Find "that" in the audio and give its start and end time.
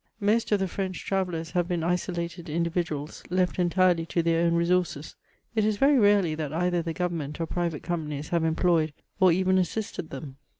6.33-6.51